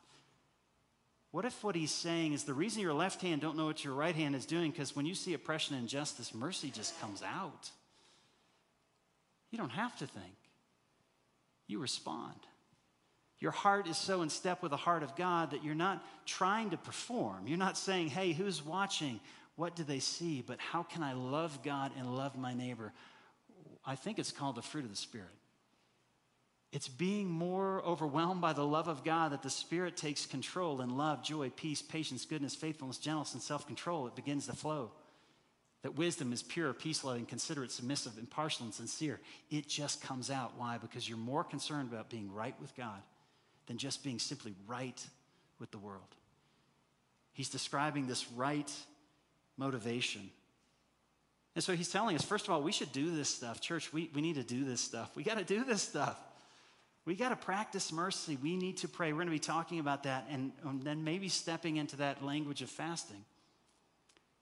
[1.32, 3.94] What if what he's saying is the reason your left hand don't know what your
[3.94, 7.70] right hand is doing because when you see oppression and injustice, mercy just comes out.
[9.50, 10.36] You don't have to think
[11.66, 12.36] you respond.
[13.38, 16.70] Your heart is so in step with the heart of God that you're not trying
[16.70, 17.46] to perform.
[17.46, 19.18] You're not saying, hey, who's watching?
[19.56, 20.44] What do they see?
[20.46, 22.92] But how can I love God and love my neighbor?
[23.84, 25.34] I think it's called the fruit of the Spirit.
[26.72, 30.96] It's being more overwhelmed by the love of God that the Spirit takes control and
[30.96, 34.06] love, joy, peace, patience, goodness, faithfulness, gentleness, and self control.
[34.06, 34.90] It begins to flow
[35.82, 39.20] that wisdom is pure, peace loving, considerate, submissive, impartial, and sincere.
[39.50, 40.52] It just comes out.
[40.56, 40.78] Why?
[40.78, 43.02] Because you're more concerned about being right with God
[43.66, 45.04] than just being simply right
[45.58, 46.06] with the world.
[47.32, 48.70] He's describing this right
[49.56, 50.30] motivation.
[51.54, 53.60] And so he's telling us, first of all, we should do this stuff.
[53.60, 55.10] Church, we, we need to do this stuff.
[55.16, 56.16] We got to do this stuff.
[57.04, 58.38] We got to practice mercy.
[58.40, 59.12] We need to pray.
[59.12, 62.62] We're going to be talking about that and, and then maybe stepping into that language
[62.62, 63.24] of fasting.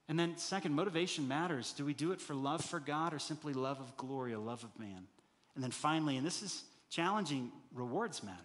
[0.08, 1.72] And then, second, motivation matters.
[1.72, 4.64] Do we do it for love for God or simply love of glory, a love
[4.64, 5.06] of man?
[5.54, 8.36] And then finally, and this is challenging, rewards matter.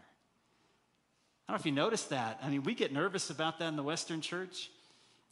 [1.47, 2.39] I don't know if you noticed that.
[2.41, 4.69] I mean, we get nervous about that in the Western church.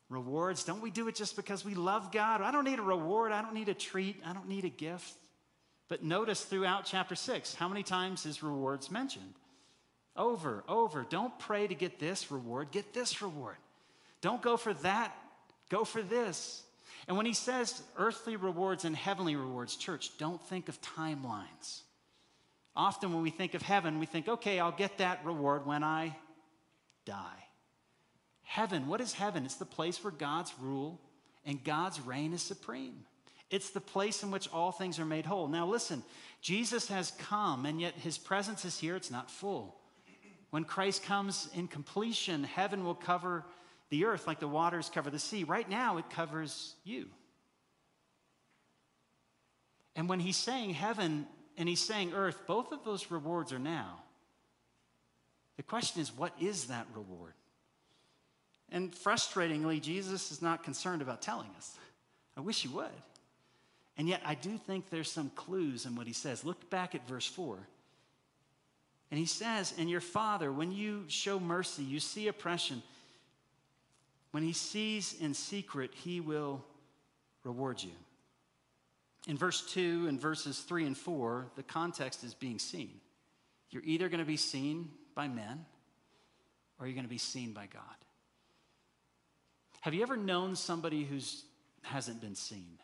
[0.09, 2.41] Rewards, don't we do it just because we love God?
[2.41, 3.31] I don't need a reward.
[3.31, 4.21] I don't need a treat.
[4.25, 5.13] I don't need a gift.
[5.89, 9.33] But notice throughout chapter six, how many times is rewards mentioned?
[10.15, 11.05] Over, over.
[11.09, 13.57] Don't pray to get this reward, get this reward.
[14.21, 15.13] Don't go for that
[15.73, 16.61] Go for this.
[17.07, 21.81] And when he says earthly rewards and heavenly rewards, church, don't think of timelines.
[22.75, 26.15] Often when we think of heaven, we think, okay, I'll get that reward when I
[27.05, 27.47] die.
[28.43, 29.45] Heaven, what is heaven?
[29.45, 31.01] It's the place where God's rule
[31.43, 33.05] and God's reign is supreme.
[33.53, 35.47] It's the place in which all things are made whole.
[35.47, 36.01] Now, listen,
[36.41, 38.95] Jesus has come, and yet his presence is here.
[38.95, 39.75] It's not full.
[40.49, 43.45] When Christ comes in completion, heaven will cover
[43.91, 45.43] the earth like the waters cover the sea.
[45.43, 47.05] Right now, it covers you.
[49.95, 53.99] And when he's saying heaven and he's saying earth, both of those rewards are now.
[55.57, 57.33] The question is, what is that reward?
[58.71, 61.77] And frustratingly, Jesus is not concerned about telling us.
[62.35, 62.89] I wish he would.
[63.97, 66.43] And yet, I do think there's some clues in what he says.
[66.43, 67.57] Look back at verse 4.
[69.11, 72.81] And he says, And your father, when you show mercy, you see oppression,
[74.31, 76.65] When he sees in secret, he will
[77.43, 77.91] reward you.
[79.27, 82.99] In verse 2 and verses 3 and 4, the context is being seen.
[83.69, 85.65] You're either going to be seen by men
[86.79, 87.83] or you're going to be seen by God.
[89.81, 91.19] Have you ever known somebody who
[91.83, 92.79] hasn't been seen?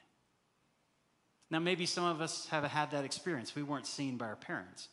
[1.51, 3.55] Now, maybe some of us have had that experience.
[3.55, 4.87] We weren't seen by our parents.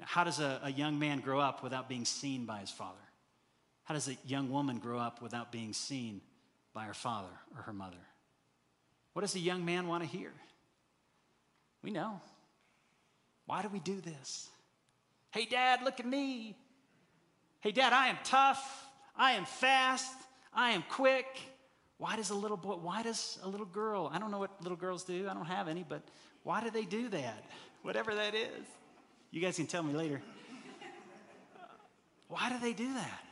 [0.00, 2.98] How does a, a young man grow up without being seen by his father?
[3.84, 6.20] How does a young woman grow up without being seen
[6.72, 7.96] by her father or her mother?
[9.14, 10.30] What does a young man want to hear?
[11.82, 12.20] We know.
[13.46, 14.48] Why do we do this?
[15.30, 16.56] Hey, dad, look at me.
[17.60, 18.86] Hey, dad, I am tough.
[19.16, 20.14] I am fast.
[20.52, 21.26] I am quick.
[21.98, 24.78] Why does a little boy, why does a little girl, I don't know what little
[24.78, 26.02] girls do, I don't have any, but
[26.44, 27.44] why do they do that?
[27.82, 28.66] Whatever that is.
[29.30, 30.22] You guys can tell me later.
[32.28, 33.24] Why do they do that?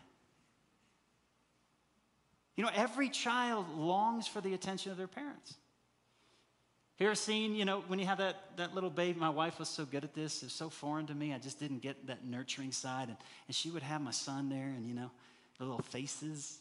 [2.56, 5.54] You know, every child longs for the attention of their parents.
[6.96, 9.68] Here a scene, you know, when you have that, that little baby, my wife was
[9.68, 10.42] so good at this.
[10.42, 11.34] It was so foreign to me.
[11.34, 13.08] I just didn't get that nurturing side.
[13.08, 15.10] And, and she would have my son there and, you know,
[15.58, 16.58] the little faces.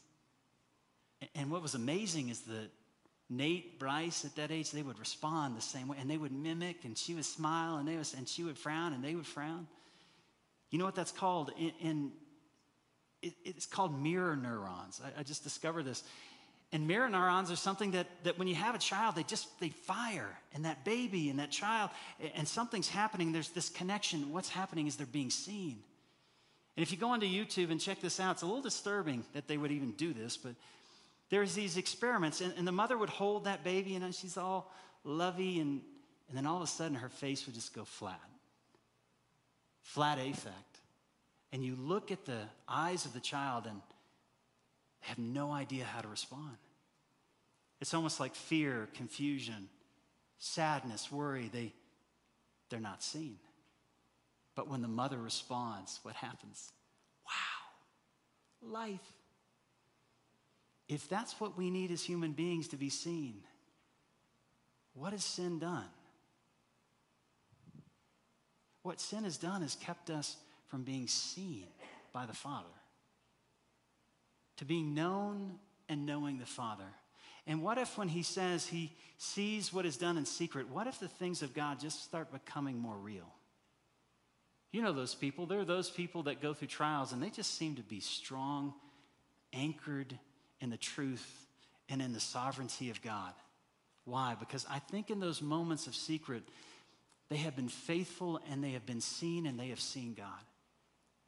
[1.22, 2.70] And, and what was amazing is that
[3.30, 5.98] Nate, Bryce, at that age, they would respond the same way.
[6.00, 8.94] And they would mimic, and she would smile, and, they was, and she would frown,
[8.94, 9.68] and they would frown.
[10.70, 11.52] You know what that's called?
[11.58, 12.12] In
[13.22, 15.02] it, it's called mirror neurons.
[15.04, 16.04] I, I just discovered this.
[16.72, 19.70] And mirror neurons are something that, that when you have a child, they just they
[19.70, 20.38] fire.
[20.54, 21.90] And that baby and that child,
[22.36, 23.32] and something's happening.
[23.32, 24.32] There's this connection.
[24.34, 25.78] What's happening is they're being seen.
[26.76, 29.48] And if you go onto YouTube and check this out, it's a little disturbing that
[29.48, 30.56] they would even do this, but
[31.36, 34.72] there's these experiments, and, and the mother would hold that baby, and she's all
[35.04, 35.82] lovey, and,
[36.30, 38.22] and then all of a sudden her face would just go flat.
[39.82, 40.80] Flat affect.
[41.52, 43.82] And you look at the eyes of the child, and
[45.02, 46.56] they have no idea how to respond.
[47.82, 49.68] It's almost like fear, confusion,
[50.38, 51.50] sadness, worry.
[51.52, 51.74] They,
[52.70, 53.40] they're not seen.
[54.56, 56.72] But when the mother responds, what happens?
[57.26, 59.02] Wow, life.
[60.88, 63.42] If that's what we need as human beings to be seen,
[64.94, 65.90] what has sin done?
[68.84, 71.68] What sin has done is kept us from being seen
[72.14, 72.70] by the Father
[74.58, 75.56] to being known
[75.90, 76.86] and knowing the Father.
[77.48, 81.00] And what if, when he says he sees what is done in secret, what if
[81.00, 83.34] the things of God just start becoming more real?
[84.72, 85.46] You know those people.
[85.46, 88.74] There are those people that go through trials and they just seem to be strong,
[89.54, 90.18] anchored
[90.66, 91.48] in the truth
[91.88, 93.32] and in the sovereignty of God.
[94.04, 94.36] Why?
[94.38, 96.44] Because I think in those moments of secret,
[97.30, 100.28] they have been faithful and they have been seen and they have seen God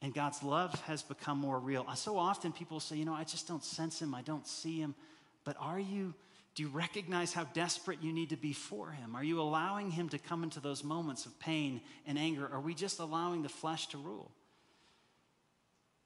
[0.01, 1.85] and God's love has become more real.
[1.95, 4.95] So often people say, you know, I just don't sense him, I don't see him.
[5.43, 6.13] But are you,
[6.55, 9.15] do you recognize how desperate you need to be for him?
[9.15, 12.47] Are you allowing him to come into those moments of pain and anger?
[12.51, 14.31] Are we just allowing the flesh to rule?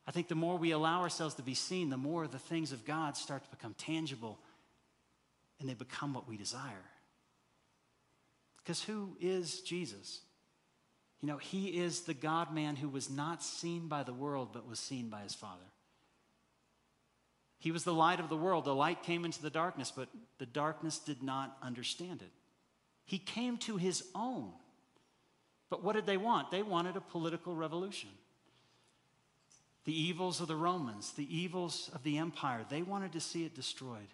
[0.08, 2.86] I think the more we allow ourselves to be seen, the more the things of
[2.86, 4.39] God start to become tangible
[5.60, 6.86] and they become what we desire.
[8.58, 10.22] Because who is Jesus?
[11.22, 14.68] You know, he is the God man who was not seen by the world, but
[14.68, 15.62] was seen by his Father.
[17.60, 18.66] He was the light of the world.
[18.66, 22.32] The light came into the darkness, but the darkness did not understand it.
[23.06, 24.52] He came to his own.
[25.70, 26.49] But what did they want?
[26.49, 28.10] They wanted a political revolution.
[29.86, 33.55] The evils of the Romans, the evils of the empire, they wanted to see it
[33.55, 34.13] destroyed.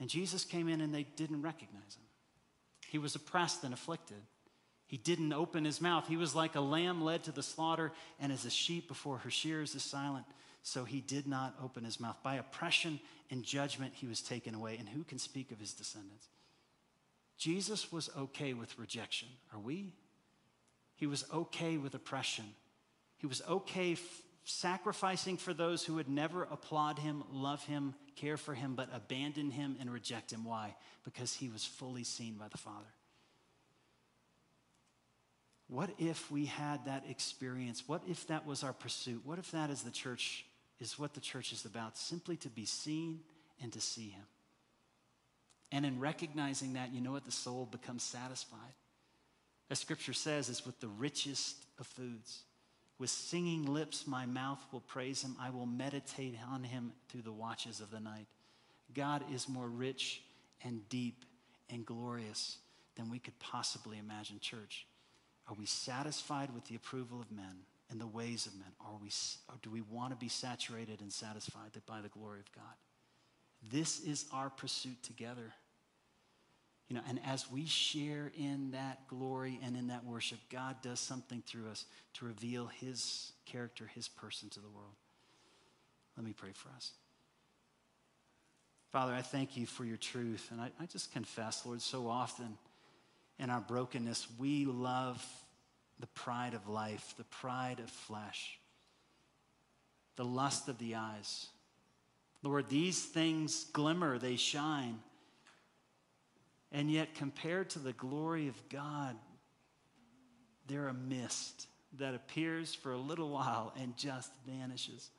[0.00, 2.06] And Jesus came in and they didn't recognize him.
[2.88, 4.22] He was oppressed and afflicted.
[4.86, 6.08] He didn't open his mouth.
[6.08, 9.30] He was like a lamb led to the slaughter, and as a sheep before her
[9.30, 10.24] shears is silent,
[10.62, 12.16] so he did not open his mouth.
[12.22, 12.98] By oppression
[13.30, 14.76] and judgment, he was taken away.
[14.78, 16.28] And who can speak of his descendants?
[17.36, 19.28] Jesus was okay with rejection.
[19.52, 19.92] Are we?
[20.96, 22.46] He was okay with oppression.
[23.18, 23.94] He was okay
[24.48, 29.50] sacrificing for those who would never applaud him, love him, care for him, but abandon
[29.50, 30.44] him and reject him.
[30.44, 30.74] Why?
[31.04, 32.88] Because he was fully seen by the Father.
[35.68, 37.84] What if we had that experience?
[37.86, 39.20] What if that was our pursuit?
[39.24, 40.46] What if that is the church,
[40.80, 41.98] is what the church is about?
[41.98, 43.20] Simply to be seen
[43.62, 44.24] and to see Him.
[45.70, 47.26] And in recognizing that, you know what?
[47.26, 48.58] The soul becomes satisfied.
[49.70, 52.44] As scripture says, it's with the richest of foods.
[52.98, 55.36] With singing lips, my mouth will praise him.
[55.40, 58.26] I will meditate on him through the watches of the night.
[58.94, 60.22] God is more rich
[60.64, 61.24] and deep
[61.70, 62.58] and glorious
[62.96, 64.86] than we could possibly imagine, church.
[65.48, 67.58] Are we satisfied with the approval of men?
[67.90, 68.68] and the ways of men?
[68.80, 69.10] Or, we,
[69.48, 72.74] or do we want to be saturated and satisfied by the glory of God?
[73.72, 75.52] This is our pursuit together.
[76.88, 81.00] You know, and as we share in that glory and in that worship, God does
[81.00, 81.84] something through us
[82.14, 84.94] to reveal his character, his person to the world.
[86.16, 86.92] Let me pray for us.
[88.90, 90.48] Father, I thank you for your truth.
[90.50, 92.56] And I, I just confess, Lord, so often
[93.38, 95.24] in our brokenness, we love
[96.00, 98.58] the pride of life, the pride of flesh,
[100.16, 101.48] the lust of the eyes.
[102.42, 105.00] Lord, these things glimmer, they shine.
[106.78, 109.16] And yet, compared to the glory of God,
[110.68, 111.66] they're a mist
[111.98, 115.10] that appears for a little while and just vanishes.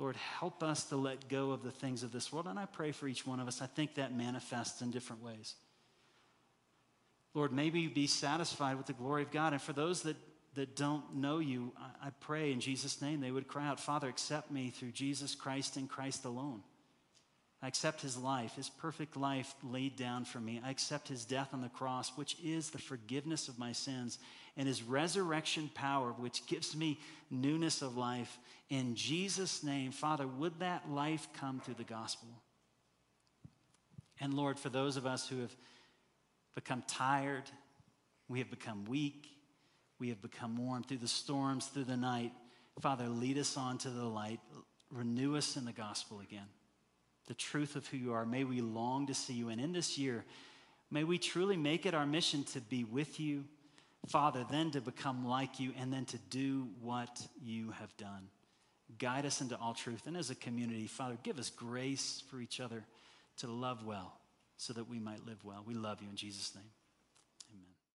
[0.00, 2.48] Lord, help us to let go of the things of this world.
[2.48, 3.62] And I pray for each one of us.
[3.62, 5.54] I think that manifests in different ways.
[7.34, 9.52] Lord, maybe be satisfied with the glory of God.
[9.52, 10.16] And for those that,
[10.56, 14.08] that don't know you, I, I pray in Jesus' name they would cry out, Father,
[14.08, 16.62] accept me through Jesus Christ and Christ alone.
[17.60, 20.60] I accept his life, his perfect life laid down for me.
[20.64, 24.18] I accept his death on the cross, which is the forgiveness of my sins,
[24.56, 27.00] and his resurrection power, which gives me
[27.30, 28.38] newness of life.
[28.70, 32.28] In Jesus' name, Father, would that life come through the gospel?
[34.20, 35.54] And Lord, for those of us who have
[36.54, 37.44] become tired,
[38.28, 39.26] we have become weak,
[39.98, 42.32] we have become warm through the storms, through the night,
[42.80, 44.38] Father, lead us on to the light,
[44.92, 46.46] renew us in the gospel again
[47.28, 48.26] the truth of who you are.
[48.26, 49.50] May we long to see you.
[49.50, 50.24] And in this year,
[50.90, 53.44] may we truly make it our mission to be with you,
[54.08, 58.28] Father, then to become like you, and then to do what you have done.
[58.98, 60.06] Guide us into all truth.
[60.06, 62.84] And as a community, Father, give us grace for each other
[63.38, 64.18] to love well
[64.56, 65.62] so that we might live well.
[65.66, 66.64] We love you in Jesus' name.